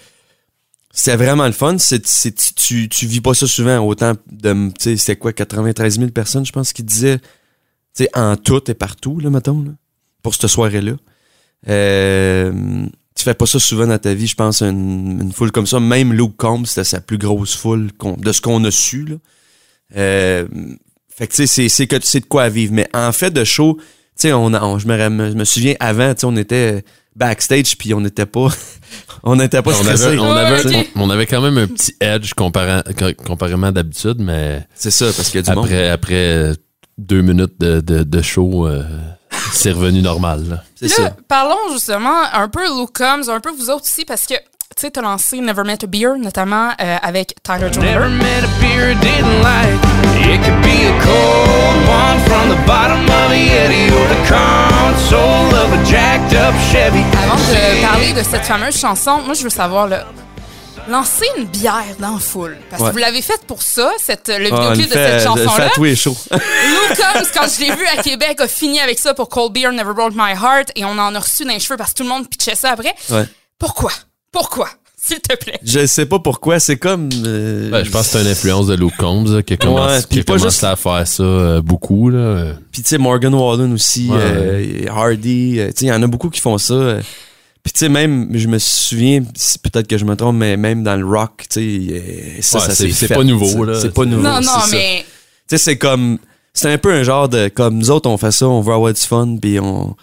c'est. 0.94 1.17
Vraiment 1.17 1.46
le 1.46 1.52
fun. 1.52 1.76
C'est, 1.79 2.06
c'est, 2.06 2.35
tu, 2.55 2.88
tu 2.88 3.06
vis 3.06 3.20
pas 3.20 3.35
ça 3.35 3.46
souvent. 3.46 3.79
Autant 3.87 4.12
de. 4.31 4.69
Tu 4.79 4.82
sais, 4.82 4.96
c'était 4.96 5.17
quoi, 5.17 5.32
93 5.32 5.99
000 5.99 6.11
personnes, 6.11 6.46
je 6.46 6.52
pense, 6.52 6.73
qui 6.73 6.82
disaient. 6.82 7.19
Tu 7.19 8.05
sais, 8.05 8.11
en 8.14 8.37
tout 8.37 8.70
et 8.70 8.75
partout, 8.75 9.20
là, 9.20 9.31
mettons, 9.31 9.62
là, 9.62 9.70
pour 10.23 10.35
cette 10.35 10.49
soirée-là. 10.49 10.94
Euh, 11.69 12.87
tu 13.17 13.23
fais 13.25 13.35
pas 13.35 13.46
ça 13.46 13.58
souvent 13.58 13.87
dans 13.87 13.99
ta 13.99 14.12
vie, 14.14 14.26
je 14.26 14.35
pense, 14.35 14.61
une, 14.62 15.20
une 15.23 15.32
foule 15.32 15.52
comme 15.52 15.67
ça. 15.67 15.81
Même 15.81 16.12
Luke 16.12 16.37
Combs, 16.37 16.67
c'était 16.67 16.85
sa 16.85 17.00
plus 17.00 17.19
grosse 17.19 17.55
foule 17.55 17.91
de 18.19 18.32
ce 18.32 18.41
qu'on 18.41 18.62
a 18.64 18.70
su, 18.70 19.05
là. 19.05 19.17
Euh, 19.96 20.46
fait 21.08 21.29
que, 21.29 21.32
tu 21.32 21.37
sais, 21.37 21.46
c'est, 21.46 21.69
c'est, 21.69 21.87
que- 21.87 21.96
c'est 22.05 22.20
de 22.20 22.26
quoi 22.26 22.49
vivre. 22.49 22.73
Mais 22.73 22.88
en 22.93 23.12
fait, 23.12 23.31
de 23.31 23.44
show, 23.44 23.76
tu 23.79 23.85
sais, 24.17 24.32
on, 24.32 24.46
on- 24.52 24.79
je 24.79 24.88
me, 24.88 24.96
je 25.31 25.35
me 25.37 25.44
souviens 25.44 25.75
avant, 25.79 26.12
tu 26.14 26.20
sais, 26.20 26.26
on 26.26 26.37
était 26.37 26.85
backstage 27.16 27.76
puis 27.78 27.94
on 27.94 28.00
n'était 28.00 28.26
pas, 28.26 28.49
on 29.22 29.37
n'était 29.37 29.62
pas 29.62 29.70
On 29.70 29.75
stressé. 29.82 30.05
avait, 30.05 30.19
on, 30.19 30.31
avait, 30.32 30.87
on, 30.96 31.02
on 31.05 31.11
avait 31.11 31.26
quand 31.26 31.40
même 31.40 31.58
un 31.58 31.66
petit 31.66 31.94
edge 32.00 32.32
comparant, 32.34 32.82
co- 32.99 33.14
comparément 33.26 33.70
d'habitude, 33.72 34.16
mais 34.19 34.66
C'est 34.75 34.90
ça, 34.90 35.06
parce 35.14 35.31
a 35.34 35.43
du 35.43 35.50
monde. 35.52 35.64
après, 35.66 35.88
après 35.90 36.52
deux 36.99 37.22
minutes 37.22 37.58
de, 37.61 37.81
de, 37.81 38.02
de 38.05 38.22
show, 38.22 38.66
euh, 38.66 38.82
c'est 39.52 39.72
revenu 39.72 40.02
normal. 40.02 40.44
là. 40.49 40.88
Ça. 40.88 41.16
parlons 41.28 41.72
justement 41.72 42.22
un 42.32 42.49
peu 42.49 42.64
Luke 42.66 42.93
Combs, 42.96 43.28
un 43.28 43.40
peu 43.40 43.50
vous 43.50 43.70
autres 43.70 43.84
aussi, 43.84 44.05
parce 44.05 44.26
que 44.26 44.34
tu 44.76 44.81
sais, 44.81 44.90
t'as 44.90 45.02
lancé 45.02 45.40
Never 45.40 45.62
Met 45.62 45.84
a 45.84 45.87
Beer, 45.87 46.19
notamment 46.19 46.70
euh, 46.81 46.96
avec 47.00 47.34
Tyler 47.44 47.70
never 47.78 48.06
Jones. 48.06 48.17
met 48.17 48.43
a 48.43 48.60
beer 48.60 48.94
didn't 48.96 49.40
like. 49.40 49.81
It 50.26 50.40
could 50.43 50.62
be 50.62 50.87
a 50.87 51.00
cold 51.00 51.88
one 51.88 52.19
from 52.26 52.49
the 52.50 52.67
bottom 52.67 53.05
of 53.05 53.31
a 53.31 53.34
Yeti 53.37 53.93
or 53.93 54.08
the 54.08 54.28
console 54.28 55.55
of 55.55 55.72
a 55.72 55.84
Chevy. 55.84 56.33
Avant 56.44 57.37
de 57.37 57.81
parler 57.81 58.12
de 58.12 58.23
cette 58.23 58.44
fameuse 58.44 58.79
chanson, 58.79 59.23
moi, 59.25 59.32
je 59.32 59.44
veux 59.44 59.49
savoir, 59.49 59.87
là, 59.88 60.05
lancer 60.91 61.25
une 61.38 61.46
bière 61.46 61.82
dans 61.99 62.12
la 62.14 62.19
foule. 62.20 62.58
Parce 62.69 62.82
que 62.82 62.87
Ouais. 62.88 62.93
vous 62.93 62.99
l'avez 62.99 63.23
fait 63.23 63.41
pour 63.46 63.62
ça, 63.62 63.91
cette, 63.99 64.29
le 64.29 64.49
Ah, 64.52 64.73
vidéoclip 64.75 64.88
de 64.88 64.93
cette 64.93 65.23
chanson-là. 65.23 65.64
à 65.64 65.70
tous 65.70 65.85
les 65.85 65.96
shows. 65.96 66.14
Luke 66.31 66.99
Combs, 66.99 67.23
quand 67.32 67.46
je 67.49 67.61
l'ai 67.64 67.75
vu 67.75 67.87
à 67.87 68.02
Québec, 68.02 68.43
a 68.43 68.46
fini 68.49 68.79
avec 68.79 68.99
ça 68.99 69.14
pour 69.14 69.31
Cold 69.31 69.55
Beer 69.55 69.70
Never 69.73 69.94
Broke 69.94 70.12
My 70.14 70.32
Heart 70.32 70.73
et 70.76 70.85
on 70.85 70.99
en 70.99 71.14
a 71.14 71.19
reçu 71.19 71.44
dans 71.46 71.55
les 71.55 71.61
cheveux 71.61 71.79
parce 71.79 71.93
que 71.93 71.96
tout 71.96 72.02
le 72.02 72.11
monde 72.11 72.29
pitchait 72.29 72.55
ça 72.56 72.73
après. 72.73 72.94
Ouais. 73.08 73.25
Pourquoi? 73.58 73.93
Pourquoi? 74.31 74.69
S'il 75.05 75.21
te 75.21 75.37
plaît. 75.37 75.59
Je 75.62 75.85
sais 75.87 76.06
pas 76.06 76.19
pourquoi, 76.19 76.59
c'est 76.61 76.77
comme. 76.79 77.11
euh, 77.27 77.71
Ben, 77.71 77.85
je 77.85 77.91
pense 77.91 78.05
que 78.06 78.12
c'est 78.19 78.23
une 78.23 78.29
influence 78.29 78.67
de 78.69 78.75
Luke 78.75 78.97
Combs 78.97 79.25
là, 79.35 79.43
qui 79.43 79.53
a 79.55 79.56
commencé, 79.59 79.95
Ouais, 79.97 80.01
qui 80.03 80.06
puis 80.09 80.21
a 80.21 80.25
pas 80.25 80.33
commencé 80.35 80.49
juste- 80.51 80.65
à 80.65 80.77
faire 80.77 81.06
ça 81.06 81.23
euh, 81.23 81.61
beaucoup. 81.62 82.09
Là. 82.11 82.55
Puis 82.73 82.83
tu 82.83 82.89
sais, 82.89 82.99
Morgan 82.99 83.35
Wallen 83.35 83.73
aussi, 83.75 84.09
Ouais. 84.11 84.17
euh, 84.19 84.87
Hardy, 84.89 85.59
euh, 85.59 85.67
tu 85.69 85.73
sais, 85.81 85.85
il 85.87 85.89
y 85.89 85.93
en 85.93 86.03
a 86.03 86.06
beaucoup 86.06 86.31
qui 86.31 86.41
font 86.41 86.56
ça. 86.59 86.75
euh. 86.75 87.03
Puis 87.62 87.73
tu 87.73 87.79
sais, 87.81 87.89
même, 87.89 88.29
je 88.35 88.47
me 88.49 88.59
souviens, 88.59 89.23
peut-être 89.62 89.87
que 89.89 89.97
je 89.99 90.05
me 90.05 90.17
trompe, 90.17 90.37
mais 90.37 90.56
même 90.56 90.83
dans 90.83 90.97
le 90.97 91.05
rock, 91.06 91.45
tu 91.51 91.89
sais, 91.91 92.43
ça, 92.43 92.59
Ouais, 92.59 92.65
ça 92.67 92.75
c'est- 92.75 92.87
s'est 92.89 92.93
c'est 92.93 93.06
fait, 93.09 93.15
pas 93.15 93.25
nouveau, 93.25 93.65
là. 93.65 93.79
C'est 93.81 93.93
pas 93.93 94.05
nouveau. 94.05 94.23
Non, 94.23 94.41
non, 94.41 94.59
mais 94.71 95.05
Tu 95.49 95.56
sais, 95.56 95.59
c'est 95.59 95.77
comme. 95.79 96.19
C'est 96.53 96.71
un 96.73 96.79
peu 96.79 96.93
un 96.93 97.03
genre 97.03 97.29
de. 97.29 97.49
Comme 97.49 97.77
nous 97.79 97.91
autres, 97.91 98.09
on 98.09 98.17
fait 98.17 98.31
ça, 98.31 98.49
on 98.49 98.61
veut 98.61 98.73
avoir 98.73 98.93
du 98.93 99.01
fun, 99.01 99.37
puis 99.41 99.59
on. 99.61 99.95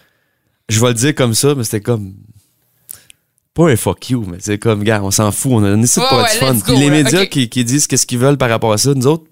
Je 0.68 0.80
vais 0.80 0.88
le 0.88 0.94
dire 0.94 1.14
comme 1.14 1.34
ça, 1.34 1.54
mais 1.56 1.64
c'était 1.64 1.80
comme. 1.80 2.12
Pas 3.54 3.68
un 3.70 3.76
fuck 3.76 4.08
you, 4.10 4.24
mais 4.30 4.38
c'est 4.40 4.58
comme, 4.58 4.82
gars, 4.82 5.02
on 5.02 5.10
s'en 5.10 5.30
fout, 5.30 5.52
on 5.54 5.64
a 5.64 5.68
donné 5.70 5.86
ça 5.86 6.00
pour 6.08 6.18
ouais, 6.18 6.24
être 6.24 6.38
fun. 6.38 6.54
go, 6.54 6.74
les 6.78 6.88
médias 6.90 7.26
qui, 7.26 7.48
qui 7.50 7.64
disent 7.64 7.86
qu'est-ce 7.86 8.06
qu'ils 8.06 8.18
veulent 8.18 8.38
par 8.38 8.48
rapport 8.48 8.72
à 8.72 8.78
ça, 8.78 8.94
nous 8.94 9.06
autres, 9.06 9.24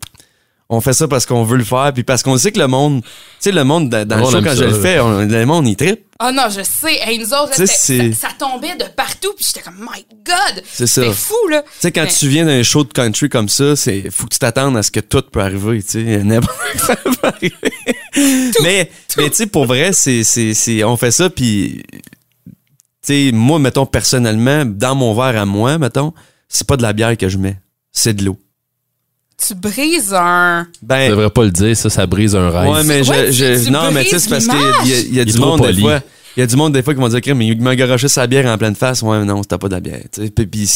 on 0.72 0.80
fait 0.80 0.92
ça 0.92 1.08
parce 1.08 1.24
qu'on 1.26 1.42
veut 1.42 1.56
le 1.56 1.64
faire, 1.64 1.90
puis 1.94 2.04
parce 2.04 2.22
qu'on 2.22 2.36
sait 2.38 2.52
que 2.52 2.58
le 2.60 2.68
monde. 2.68 3.02
Tu 3.02 3.08
sais, 3.40 3.50
le 3.50 3.64
monde, 3.64 3.88
dans, 3.88 4.06
dans 4.06 4.16
Le 4.16 4.20
le 4.20 4.26
monde 4.26 4.34
show, 4.36 4.42
quand 4.44 4.50
ça, 4.50 4.54
je 4.56 4.64
le 4.64 4.74
fais, 4.78 5.00
on- 5.00 5.18
le 5.26 5.44
monde, 5.46 5.66
il 5.66 5.74
trippe. 5.74 6.04
Oh 6.22 6.30
non, 6.32 6.44
je 6.50 6.62
sais. 6.62 6.96
Hey, 7.02 7.18
nous 7.18 7.32
autres, 7.32 7.54
ça, 7.54 7.66
ça 7.66 8.28
tombait 8.38 8.76
de 8.76 8.84
partout, 8.94 9.32
puis 9.34 9.44
j'étais 9.46 9.62
comme, 9.62 9.80
my 9.80 10.04
God! 10.24 10.62
C'est 10.70 10.86
ça. 10.86 11.02
Fou, 11.12 11.48
là. 11.48 11.62
Tu 11.62 11.68
sais, 11.80 11.90
quand 11.90 12.04
Mais- 12.04 12.12
tu 12.12 12.28
viens 12.28 12.44
d'un 12.44 12.62
show 12.62 12.84
de 12.84 12.92
country 12.92 13.28
comme 13.30 13.48
ça, 13.48 13.74
c'est 13.74 14.10
faut 14.10 14.26
que 14.26 14.34
tu 14.34 14.38
t'attendes 14.38 14.76
à 14.76 14.82
ce 14.84 14.90
que 14.92 15.00
tout 15.00 15.22
peut 15.32 15.40
arriver, 15.40 15.82
tu 15.82 15.92
sais, 15.92 16.22
n'importe 16.22 16.56
arriver. 17.22 17.54
mais 18.62 18.90
mais 19.16 19.30
tu 19.30 19.36
sais 19.36 19.46
pour 19.46 19.64
vrai, 19.66 19.92
c'est 19.92 20.24
c'est 20.24 20.54
c'est 20.54 20.84
on 20.84 20.96
fait 20.96 21.10
ça 21.10 21.30
puis 21.30 21.82
sais 23.02 23.30
moi 23.32 23.58
mettons 23.58 23.86
personnellement 23.86 24.64
dans 24.64 24.94
mon 24.94 25.14
verre 25.14 25.40
à 25.40 25.46
moi 25.46 25.78
mettons, 25.78 26.12
c'est 26.48 26.66
pas 26.66 26.76
de 26.76 26.82
la 26.82 26.92
bière 26.92 27.16
que 27.16 27.28
je 27.28 27.38
mets, 27.38 27.58
c'est 27.92 28.14
de 28.14 28.24
l'eau. 28.24 28.38
Tu 29.46 29.54
brises 29.54 30.12
un. 30.12 30.66
Je 30.82 30.86
Ben 30.86 31.10
devrais 31.10 31.30
pas 31.30 31.44
le 31.44 31.50
dire, 31.50 31.74
ça, 31.76 31.88
ça 31.88 32.06
brise 32.06 32.36
un 32.36 32.50
rêve. 32.50 32.68
ouais, 32.70 32.84
mais 32.84 33.02
je, 33.02 33.10
Ouais, 33.10 33.32
je- 33.32 33.58
tu- 33.58 33.64
tu 33.66 33.70
non 33.70 33.90
mais 33.90 34.04
tu 34.04 34.10
sais 34.10 34.18
c'est 34.18 34.28
parce 34.30 34.46
qu'il 34.46 34.90
y 34.90 34.94
a, 34.94 34.98
il 35.00 35.14
y 35.14 35.20
a- 35.20 35.24
du 35.24 35.38
monde 35.38 35.66
des 35.66 35.80
fois 35.80 36.00
il 36.36 36.40
y 36.40 36.42
a 36.42 36.46
du 36.46 36.56
monde 36.56 36.72
des 36.74 36.82
fois 36.82 36.94
qui 36.94 37.00
vont 37.00 37.08
dire 37.08 37.34
mais 37.34 37.46
il 37.46 37.60
m'a 37.60 37.74
garoché 37.74 38.06
sa 38.08 38.26
bière 38.26 38.46
en 38.46 38.56
pleine 38.56 38.76
face. 38.76 39.02
Ouais, 39.02 39.24
non, 39.24 39.42
c'était 39.42 39.58
pas 39.58 39.68
de 39.68 39.74
la 39.74 39.80
bière. 39.80 40.02
tu. 40.12 40.30
Puis- 40.30 40.46
puis 40.46 40.70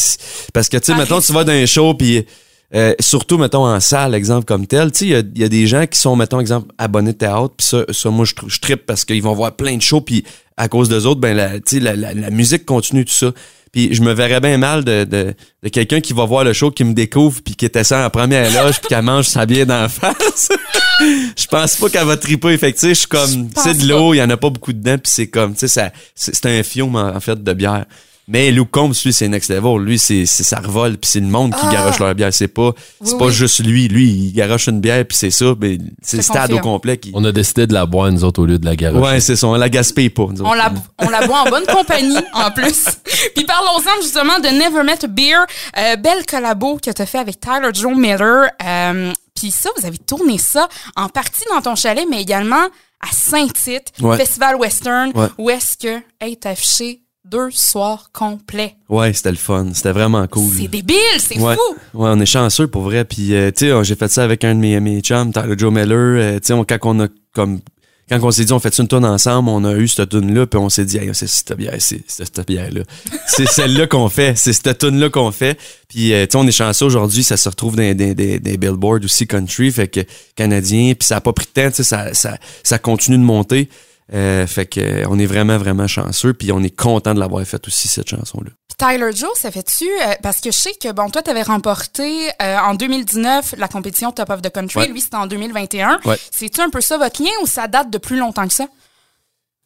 parce 0.53 0.67
que, 0.67 0.77
tu 0.77 0.85
sais, 0.85 0.95
mettons, 0.95 1.21
tu 1.21 1.31
vas 1.31 1.43
dans 1.45 1.53
un 1.53 1.65
show, 1.65 1.93
puis 1.93 2.25
euh, 2.73 2.93
surtout, 2.99 3.37
mettons, 3.37 3.65
en 3.65 3.79
salle, 3.79 4.15
exemple, 4.15 4.43
comme 4.45 4.67
tel, 4.67 4.91
tu 4.91 4.97
sais, 4.99 5.05
il 5.05 5.11
y 5.11 5.15
a- 5.15 5.19
il 5.19 5.41
y, 5.41 5.43
a 5.45 5.47
des 5.47 5.65
gens 5.65 5.85
qui 5.87 5.97
sont, 5.97 6.15
mettons, 6.17 6.39
exemple, 6.41 6.73
abonnés 6.77 7.13
de 7.13 7.17
théâtre, 7.17 7.53
puis 7.57 7.65
ça, 7.67 7.85
ça, 7.89 8.09
moi, 8.09 8.25
je, 8.25 8.33
je 8.47 8.59
trippe 8.59 8.85
parce 8.85 9.05
qu'ils 9.05 9.21
vont 9.23 9.33
voir 9.33 9.55
plein 9.55 9.77
de 9.77 9.81
shows, 9.81 10.01
puis 10.01 10.25
à 10.57 10.67
cause 10.67 10.89
d'eux 10.89 11.05
autres, 11.05 11.19
ben, 11.21 11.35
la, 11.35 11.59
tu 11.59 11.61
sais, 11.65 11.79
la, 11.79 11.95
la, 11.95 12.13
la 12.13 12.29
musique 12.29 12.65
continue, 12.65 13.05
tout 13.05 13.13
ça. 13.13 13.31
Puis 13.71 13.93
je 13.93 14.01
me 14.01 14.13
verrais 14.13 14.39
bien 14.39 14.57
mal 14.57 14.85
de, 14.85 15.03
de, 15.03 15.33
de 15.63 15.69
quelqu'un 15.69 15.99
qui 15.99 16.13
va 16.13 16.23
voir 16.23 16.45
le 16.45 16.53
show, 16.53 16.71
qui 16.71 16.85
me 16.85 16.93
découvre, 16.93 17.41
puis 17.43 17.55
qui 17.55 17.65
était 17.65 17.83
ça 17.83 18.05
en 18.05 18.09
première 18.09 18.49
loge, 18.63 18.79
puis 18.79 18.87
qui 18.95 19.01
mange 19.01 19.25
sa 19.25 19.45
bière 19.45 19.65
d'en 19.65 19.89
face. 19.89 20.47
je 20.99 21.45
pense 21.47 21.75
pas 21.75 21.89
qu'elle 21.89 22.05
va 22.07 22.15
triper. 22.15 22.57
Sais, 22.57 22.71
je 22.89 22.93
suis 22.93 23.07
comme, 23.07 23.49
c'est 23.57 23.77
de 23.77 23.87
l'eau, 23.87 24.13
il 24.13 24.17
y 24.17 24.21
en 24.21 24.29
a 24.29 24.37
pas 24.37 24.49
beaucoup 24.49 24.71
dedans, 24.71 24.97
puis 24.97 25.11
c'est 25.13 25.27
comme, 25.27 25.53
tu 25.53 25.59
sais, 25.59 25.67
ça- 25.67 25.91
c'est 26.15 26.45
un 26.45 26.63
fiume, 26.63 26.95
en 26.95 27.19
fait, 27.19 27.43
de 27.43 27.53
bière. 27.53 27.85
Mais 28.27 28.49
Luke 28.51 28.71
Combs, 28.71 28.93
lui, 29.05 29.13
c'est 29.13 29.27
next 29.27 29.49
level. 29.51 29.77
Lui, 29.83 29.99
c'est 29.99 30.25
c'est- 30.25 30.43
ça 30.43 30.57
revole, 30.59 30.97
puis 30.97 31.09
c'est 31.09 31.19
le 31.19 31.27
monde 31.27 31.53
qui 31.53 31.59
Ah! 31.63 31.71
garoche 31.71 31.99
leur 31.99 32.15
bière. 32.15 32.33
C'est 32.33 32.47
pas, 32.47 32.71
c'est 33.03 33.13
Oui, 33.13 33.19
pas 33.19 33.25
oui. 33.25 33.31
juste 33.33 33.59
lui. 33.63 33.87
Lui, 33.87 34.05
il 34.09 34.33
garoche 34.33 34.67
une 34.67 34.79
bière, 34.81 35.05
puis 35.05 35.15
c'est 35.15 35.29
ça. 35.29 35.53
Ben, 35.55 35.77
c'est 36.01 36.17
le 36.17 36.23
stade 36.23 36.51
au 36.51 36.59
complet 36.59 36.97
qui... 36.97 37.11
On 37.13 37.23
a 37.23 37.31
décidé 37.31 37.67
de 37.67 37.73
la 37.73 37.85
boire, 37.85 38.11
nous 38.11 38.23
autres, 38.23 38.41
au 38.41 38.45
lieu 38.45 38.57
de 38.57 38.65
la 38.65 38.75
garocher. 38.75 39.03
Ouais, 39.05 39.19
c'est 39.19 39.35
ça. 39.35 39.47
On 39.47 39.53
la 39.55 39.69
gaspille 39.69 40.09
pas. 40.09 40.25
nous 40.31 40.43
On 40.43 40.53
la, 40.53 40.73
on 40.99 41.09
la 41.09 41.27
boit 41.27 41.41
en 41.41 41.49
bonne 41.49 41.65
compagnie, 41.67 42.17
en 42.33 42.49
plus. 42.51 42.85
Puis 43.35 43.45
parlons-en 43.45 44.01
justement 44.01 44.39
de 44.39 44.47
Never 44.47 44.83
Met 44.83 45.03
a 45.03 45.07
Beer. 45.07 45.37
Euh, 45.77 45.95
belle 45.97 46.25
collabo 46.25 46.77
que 46.83 46.89
t'as 46.89 47.05
fait 47.05 47.19
avec 47.19 47.39
Tyler 47.39 47.69
Joe 47.73 47.95
Miller. 47.95 48.49
Euh, 48.65 49.11
Puis 49.35 49.51
ça, 49.51 49.69
vous 49.77 49.85
avez 49.85 49.97
tourné 49.99 50.37
ça 50.39 50.67
en 50.95 51.09
partie 51.09 51.43
dans 51.53 51.61
ton 51.61 51.75
chalet, 51.75 52.05
mais 52.09 52.21
également 52.21 52.55
à 53.01 53.11
Saint-Tite, 53.11 53.91
Ouais. 54.01 54.17
Festival 54.17 54.55
Western, 54.55 55.11
Ouais. 55.13 55.27
où 55.37 55.49
est-ce 55.49 55.77
que 55.77 56.01
est 56.21 56.45
affiché 56.45 57.01
deux 57.29 57.49
soirs 57.51 58.09
complets. 58.13 58.75
Ouais, 58.89 59.13
c'était 59.13 59.31
le 59.31 59.37
fun. 59.37 59.67
C'était 59.73 59.91
vraiment 59.91 60.25
cool. 60.27 60.51
C'est 60.57 60.67
débile, 60.67 60.95
c'est 61.17 61.39
Ouais. 61.39 61.55
fou! 61.55 61.75
Ouais, 61.99 62.09
on 62.13 62.19
est 62.19 62.25
chanceux 62.25 62.67
pour 62.67 62.83
vrai. 62.83 63.03
Puis, 63.05 63.33
euh, 63.33 63.51
tu 63.55 63.67
sais, 63.67 63.83
j'ai 63.83 63.95
fait 63.95 64.09
ça 64.09 64.23
avec 64.23 64.43
un 64.43 64.55
de 64.55 64.59
mes, 64.59 64.79
mes 64.79 65.01
chums, 65.01 65.31
Tyler 65.33 65.55
Joe 65.57 65.73
Miller. 65.73 65.97
Euh, 65.97 66.39
tu 66.39 66.53
sais, 66.53 66.53
quand 66.67 66.77
on 66.83 66.99
a 67.03 67.07
comme 67.33 67.59
quand 68.07 68.19
on 68.21 68.29
s'est 68.29 68.45
dit 68.45 68.53
on 68.53 68.59
fait 68.59 68.77
une 68.77 68.87
tune 68.87 69.03
ensemble, 69.03 69.49
on 69.49 69.63
a 69.65 69.73
eu 69.73 69.87
cette 69.87 70.09
tune 70.09 70.31
là, 70.35 70.45
puis 70.45 70.59
on 70.59 70.69
s'est 70.69 70.85
dit 70.85 70.97
hey, 70.97 71.09
c'est 71.13 71.25
cette 71.27 71.57
bière, 71.57 71.73
c'est 71.79 72.03
c'est 72.07 72.23
cette 72.23 72.45
bière 72.45 72.71
là, 72.71 72.81
c'est 73.27 73.47
celle-là 73.47 73.87
qu'on 73.87 74.09
fait, 74.09 74.37
c'est 74.37 74.53
cette 74.53 74.77
tune 74.77 74.99
là 74.99 75.09
qu'on 75.09 75.31
fait. 75.31 75.57
Puis 75.89 76.13
euh, 76.13 76.27
tu 76.27 76.33
sais, 76.33 76.37
on 76.37 76.45
est 76.47 76.51
chanceux 76.51 76.85
aujourd'hui, 76.85 77.23
ça 77.23 77.35
se 77.35 77.49
retrouve 77.49 77.75
dans 77.75 77.95
des, 77.95 78.13
des, 78.13 78.39
des 78.39 78.57
billboards 78.57 79.03
aussi 79.03 79.25
country, 79.25 79.71
fait 79.71 79.87
que 79.87 80.01
canadien, 80.35 80.93
puis 80.93 81.03
ça 81.07 81.17
a 81.17 81.21
pas 81.21 81.33
pris 81.33 81.47
de 81.47 81.59
temps, 81.61 81.69
tu 81.71 81.77
sais, 81.77 81.83
ça, 81.83 82.13
ça 82.13 82.37
ça 82.61 82.77
continue 82.77 83.17
de 83.17 83.23
monter. 83.23 83.69
Euh, 84.13 84.45
fait 84.45 84.67
que 84.67 84.79
euh, 84.79 85.05
on 85.09 85.17
est 85.17 85.25
vraiment 85.25 85.57
vraiment 85.57 85.87
chanceux, 85.87 86.33
puis 86.33 86.51
on 86.51 86.61
est 86.61 86.75
content 86.75 87.15
de 87.15 87.19
l'avoir 87.19 87.43
fait 87.45 87.65
aussi 87.67 87.87
cette 87.87 88.07
chanson 88.09 88.39
là. 88.43 88.51
Tyler 88.77 89.11
Joe, 89.15 89.29
ça 89.35 89.49
fait-tu 89.51 89.85
euh, 89.85 90.13
parce 90.21 90.41
que 90.41 90.51
je 90.51 90.57
sais 90.57 90.73
que 90.73 90.91
bon 90.91 91.09
toi 91.09 91.21
tu 91.23 91.31
avais 91.31 91.41
remporté 91.43 92.29
euh, 92.41 92.57
en 92.59 92.75
2019 92.75 93.55
la 93.57 93.67
compétition 93.67 94.11
Top 94.11 94.29
of 94.29 94.41
the 94.43 94.51
Country, 94.51 94.79
Ouais. 94.81 94.87
lui 94.89 95.01
c'était 95.01 95.15
en 95.15 95.25
2021. 95.27 96.01
Ouais. 96.05 96.17
C'est-tu 96.31 96.61
un 96.61 96.69
peu 96.69 96.81
ça 96.81 96.97
votre 96.99 97.23
lien 97.23 97.31
ou 97.41 97.47
ça 97.47 97.67
date 97.67 97.89
de 97.89 97.97
plus 97.97 98.17
longtemps 98.19 98.47
que 98.47 98.53
ça? 98.53 98.67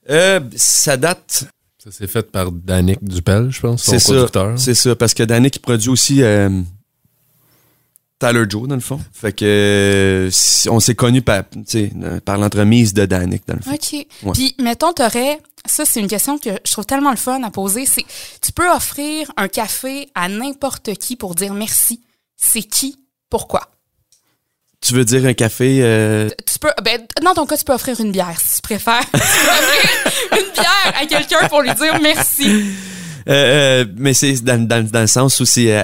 Euh, 0.09 0.39
ça 0.55 0.95
date 0.95 1.45
Ça 1.83 1.91
s'est 1.91 2.07
fait 2.07 2.31
par 2.31 2.51
Danick 2.51 3.03
Dupel, 3.03 3.49
je 3.51 3.59
pense, 3.59 3.83
son 3.83 3.91
C'est 3.91 3.99
ça. 3.99 4.13
producteur. 4.13 4.59
C'est 4.59 4.73
ça, 4.75 4.95
parce 4.95 5.13
que 5.13 5.23
Danick 5.23 5.55
il 5.57 5.59
produit 5.59 5.89
aussi 5.89 6.21
euh, 6.23 6.49
Tyler 8.19 8.43
Joe, 8.49 8.67
dans 8.67 8.75
le 8.75 8.81
fond. 8.81 8.99
Fait 9.13 9.31
que 9.31 10.29
on 10.69 10.79
s'est 10.81 10.95
connus 10.95 11.21
par, 11.21 11.43
tu 11.49 11.61
sais, 11.65 11.91
par 12.25 12.37
l'entremise 12.37 12.93
de 12.93 13.05
Danick, 13.05 13.43
dans 13.47 13.55
le 13.55 13.61
fond. 13.61 13.71
OK. 13.73 14.33
Puis 14.33 14.55
mettons 14.59 14.91
t'aurais 14.91 15.39
ça 15.65 15.85
c'est 15.85 15.99
une 15.99 16.07
question 16.07 16.37
que 16.37 16.49
je 16.65 16.71
trouve 16.71 16.85
tellement 16.85 17.11
le 17.11 17.17
fun 17.17 17.41
à 17.43 17.49
poser, 17.49 17.85
c'est 17.85 18.03
tu 18.41 18.51
peux 18.51 18.69
offrir 18.69 19.31
un 19.37 19.47
café 19.47 20.09
à 20.15 20.27
n'importe 20.27 20.93
qui 20.95 21.15
pour 21.15 21.33
dire 21.35 21.53
merci. 21.53 22.01
C'est 22.35 22.63
qui? 22.63 22.97
Pourquoi? 23.29 23.69
Tu 24.81 24.93
veux 24.93 25.03
dire 25.03 25.25
un 25.25 25.33
café 25.33 25.79
euh, 25.81 26.29
Tu 26.45 26.57
peux 26.59 26.69
ben 26.83 27.01
dans 27.21 27.33
ton 27.33 27.45
cas 27.45 27.57
tu 27.57 27.65
peux 27.65 27.73
offrir 27.73 27.99
une 27.99 28.11
bière 28.11 28.39
si 28.39 28.55
tu 28.55 28.61
préfères. 28.61 29.03
tu 29.13 29.19
peux 29.19 29.19
offrir 29.19 30.39
une 30.39 30.51
bière 30.53 30.93
à 31.01 31.05
quelqu'un 31.05 31.47
pour 31.49 31.61
lui 31.61 31.73
dire 31.73 31.99
merci. 32.01 32.49
euh, 33.27 33.83
euh, 33.83 33.85
mais 33.97 34.13
c'est 34.13 34.41
dans, 34.43 34.65
dans, 34.65 34.85
dans 34.89 35.01
le 35.01 35.07
sens 35.07 35.39
où 35.41 35.45
c'est 35.45 35.77
euh, 35.77 35.83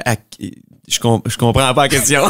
je, 0.88 1.00
com- 1.00 1.22
je 1.26 1.38
comprends 1.38 1.74
pas 1.74 1.84
la 1.84 1.90
question. 1.90 2.22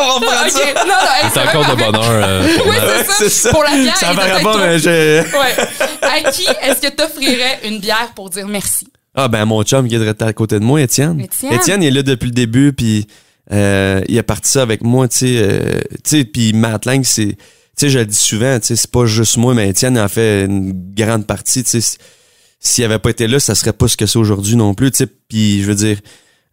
on 0.00 0.20
va 0.20 0.48
ça. 0.48 0.58
Non 0.74 0.86
non, 0.86 0.94
hey, 1.22 1.30
C'est 1.32 1.40
encore 1.40 1.76
de 1.76 1.82
bonheur. 1.82 2.02
euh, 2.10 2.56
pour 2.56 2.66
Oui, 2.66 2.76
c'est 3.18 3.28
ça. 3.28 3.50
Pour 3.50 3.62
la 3.62 3.70
bière 3.76 3.96
Ça 3.96 4.12
va 4.12 4.40
toi. 4.40 4.56
mais 4.58 4.78
je... 4.78 5.22
Ouais. 5.22 5.68
À 6.02 6.30
qui 6.30 6.44
est-ce 6.62 6.80
que 6.80 6.94
tu 6.94 7.02
offrirais 7.02 7.60
une 7.64 7.78
bière 7.78 8.12
pour 8.14 8.30
dire 8.30 8.46
merci? 8.48 8.88
Ah 9.14 9.28
ben 9.28 9.44
mon 9.44 9.62
chum 9.62 9.86
qui 9.88 9.94
est 9.94 10.22
à 10.22 10.32
côté 10.32 10.58
de 10.58 10.64
moi, 10.64 10.80
Étienne. 10.80 11.20
Étienne. 11.50 11.82
il 11.82 11.88
est 11.88 11.90
là 11.90 12.02
depuis 12.02 12.26
le 12.26 12.32
début, 12.32 12.72
puis 12.72 13.06
euh, 13.52 14.00
il 14.08 14.18
a 14.18 14.22
parti 14.22 14.50
ça 14.50 14.62
avec 14.62 14.82
moi, 14.82 15.06
tu 15.08 15.18
sais. 15.18 15.34
euh, 15.36 15.80
tu 16.02 16.18
sais, 16.18 16.24
puis 16.24 16.52
Matt 16.54 16.86
Lang, 16.86 17.04
c'est, 17.04 17.26
tu 17.26 17.34
sais, 17.76 17.90
je 17.90 17.98
le 17.98 18.06
dis 18.06 18.16
souvent, 18.16 18.58
tu 18.58 18.68
sais, 18.68 18.76
c'est 18.76 18.90
pas 18.90 19.04
juste 19.04 19.36
moi, 19.36 19.52
mais 19.52 19.68
Étienne 19.68 19.98
en 19.98 20.08
fait 20.08 20.46
une 20.46 20.72
grande 20.94 21.26
partie, 21.26 21.62
tu 21.62 21.70
sais. 21.70 21.78
s- 21.78 21.98
S'il 22.58 22.84
avait 22.84 22.98
pas 22.98 23.10
été 23.10 23.26
là, 23.26 23.38
ça 23.38 23.54
serait 23.54 23.72
pas 23.74 23.86
ce 23.88 23.96
que 23.98 24.06
c'est 24.06 24.18
aujourd'hui 24.18 24.56
non 24.56 24.72
plus, 24.72 24.90
tu 24.92 24.98
sais. 24.98 25.06
Puis 25.28 25.60
je 25.62 25.66
veux 25.66 25.74
dire, 25.74 25.98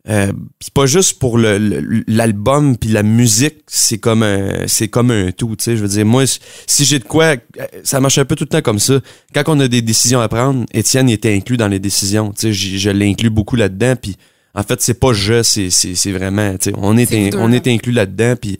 euh, 0.07 0.31
puis 0.59 0.69
pas 0.73 0.85
juste 0.85 1.19
pour 1.19 1.37
le- 1.37 1.57
le- 1.57 2.03
l'album 2.07 2.77
puis 2.77 2.89
la 2.89 3.03
musique, 3.03 3.57
c'est 3.67 3.97
comme 3.97 4.23
un 4.23 4.65
c'est 4.67 4.87
comme 4.87 5.11
un 5.11 5.31
tout, 5.31 5.55
tu 5.57 5.63
sais. 5.65 5.75
Je 5.77 5.81
veux 5.81 5.87
dire, 5.89 6.05
moi, 6.05 6.23
si 6.67 6.85
j'ai 6.85 6.99
de 6.99 7.03
quoi, 7.03 7.25
euh, 7.59 7.65
ça 7.83 7.99
marche 7.99 8.17
un 8.17 8.25
peu 8.25 8.35
tout 8.35 8.45
le 8.45 8.49
temps 8.49 8.61
comme 8.61 8.79
ça. 8.79 8.99
Quand 9.33 9.43
on 9.47 9.59
a 9.59 9.67
des 9.67 9.81
décisions 9.81 10.21
à 10.21 10.27
prendre, 10.29 10.65
Étienne 10.73 11.09
était 11.09 11.33
inclus 11.33 11.57
dans 11.57 11.67
les 11.67 11.79
décisions, 11.79 12.31
tu 12.31 12.53
sais. 12.53 12.53
Je, 12.53 12.89
l'inclus 12.89 13.29
beaucoup 13.29 13.55
là-dedans, 13.57 13.95
puis 14.01 14.15
en 14.55 14.63
fait, 14.63 14.81
c'est 14.81 14.99
pas 14.99 15.13
je, 15.13 15.43
c'est 15.43 15.69
c'est 15.69 15.95
c'est 15.95 16.11
vraiment, 16.11 16.53
tu 16.57 16.69
sais, 16.69 16.73
on 16.77 16.97
est 16.97 17.05
C'est 17.05 17.33
in- 17.33 17.37
on 17.39 17.51
est 17.51 17.67
inclus 17.67 17.91
là-dedans, 17.91 18.35
puis 18.41 18.57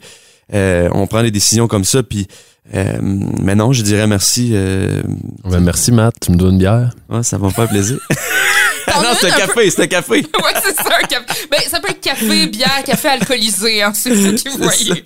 euh, 0.52 0.88
on 0.92 1.06
prend 1.06 1.22
des 1.22 1.30
décisions 1.30 1.68
comme 1.68 1.84
ça, 1.84 2.02
puis 2.02 2.26
euh, 2.74 2.98
mais 3.00 3.54
non, 3.54 3.72
je 3.72 3.82
dirais 3.82 4.06
merci. 4.06 4.50
Euh, 4.52 5.02
Ben, 5.44 5.60
merci, 5.60 5.92
Matt. 5.92 6.14
Tu 6.20 6.30
me 6.32 6.36
dois 6.36 6.50
une 6.50 6.58
bière. 6.58 6.90
ouais, 7.08 7.22
ça 7.22 7.38
va 7.38 7.46
me 7.48 7.52
faire 7.52 7.68
plaisir. 7.68 7.98
T'en 8.86 9.02
non, 9.02 9.08
c'est 9.20 9.26
un 9.26 9.34
un 9.34 9.46
peu- 9.46 9.46
café, 9.54 9.70
c'est 9.70 9.82
un 9.82 9.86
café. 9.86 10.10
Ouais, 10.42 10.60
c'est 10.64 10.74
ça, 10.76 10.90
un 11.02 11.06
café. 11.06 11.46
Ben, 11.50 11.60
ça 11.68 11.78
peut 11.80 11.90
être 11.90 12.00
café, 12.00 12.46
bière, 12.48 12.82
café 12.84 13.08
alcoolisé, 13.08 13.82
hein, 13.82 13.92
c'est 13.94 14.10
vous 14.12 14.34
qui 14.34 14.48
voyez. 14.48 15.02